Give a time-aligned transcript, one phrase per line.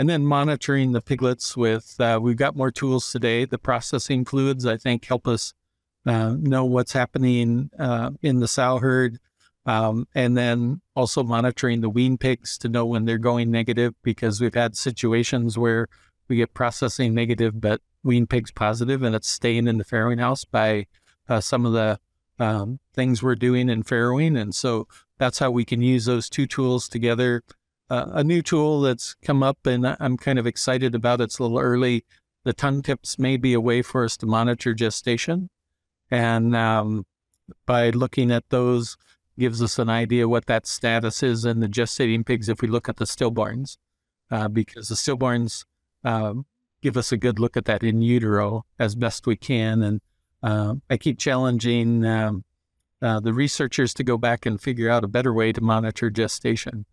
[0.00, 3.44] and then monitoring the piglets with, uh, we've got more tools today.
[3.44, 5.52] The processing fluids, I think, help us
[6.06, 9.18] uh, know what's happening uh, in the sow herd.
[9.66, 14.40] Um, and then also monitoring the wean pigs to know when they're going negative because
[14.40, 15.86] we've had situations where
[16.28, 20.46] we get processing negative, but wean pigs positive, and it's staying in the farrowing house
[20.46, 20.86] by
[21.28, 22.00] uh, some of the
[22.38, 24.40] um, things we're doing in farrowing.
[24.40, 24.88] And so
[25.18, 27.42] that's how we can use those two tools together.
[27.90, 31.20] Uh, a new tool that's come up and I'm kind of excited about.
[31.20, 32.04] It's a little early.
[32.44, 35.50] The tongue tips may be a way for us to monitor gestation.
[36.08, 37.04] And um,
[37.66, 38.96] by looking at those,
[39.40, 42.88] gives us an idea what that status is in the gestating pigs if we look
[42.88, 43.78] at the stillborns,
[44.30, 45.64] uh, because the stillborns
[46.04, 46.44] um,
[46.82, 49.82] give us a good look at that in utero as best we can.
[49.82, 50.00] And
[50.42, 52.44] uh, I keep challenging um,
[53.02, 56.84] uh, the researchers to go back and figure out a better way to monitor gestation.